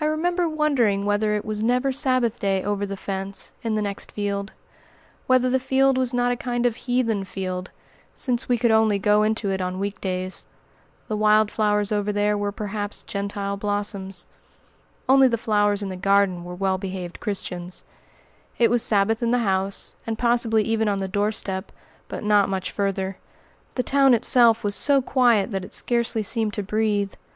I 0.00 0.06
remember 0.06 0.48
wondering 0.48 1.04
whether 1.04 1.36
it 1.36 1.44
was 1.44 1.62
never 1.62 1.92
Sabbath 1.92 2.40
day 2.40 2.64
over 2.64 2.84
the 2.84 2.96
fence, 2.96 3.52
in 3.62 3.76
the 3.76 3.80
next 3.80 4.10
field; 4.10 4.50
whether 5.28 5.48
the 5.48 5.60
field 5.60 5.96
was 5.96 6.12
not 6.12 6.32
a 6.32 6.36
kind 6.36 6.66
of 6.66 6.74
heathen 6.74 7.22
field, 7.22 7.70
since 8.12 8.48
we 8.48 8.58
could 8.58 8.72
only 8.72 8.98
go 8.98 9.22
into 9.22 9.52
it 9.52 9.60
on 9.60 9.78
week 9.78 10.00
days. 10.00 10.46
The 11.06 11.16
wild 11.16 11.52
flowers 11.52 11.92
over 11.92 12.10
there 12.12 12.36
were 12.36 12.50
perhaps 12.50 13.02
Gentile 13.04 13.56
blossoms. 13.56 14.26
Only 15.08 15.28
the 15.28 15.38
flowers 15.38 15.80
in 15.80 15.90
the 15.90 15.96
garden 15.96 16.42
were 16.42 16.56
well 16.56 16.76
behaved 16.76 17.20
Christians. 17.20 17.84
It 18.58 18.68
was 18.68 18.82
Sabbath 18.82 19.22
in 19.22 19.30
the 19.30 19.38
house, 19.46 19.94
and 20.08 20.18
possibly 20.18 20.64
even 20.64 20.88
on 20.88 20.98
the 20.98 21.06
doorstep; 21.06 21.70
but 22.08 22.24
not 22.24 22.48
much 22.48 22.72
farther. 22.72 23.16
The 23.76 23.84
town 23.84 24.12
itself 24.12 24.64
was 24.64 24.74
so 24.74 25.00
quiet 25.00 25.52
that 25.52 25.64
it 25.64 25.72
scarcely 25.72 26.24
seemed 26.24 26.52
to 26.54 26.64
breathe. 26.64 27.12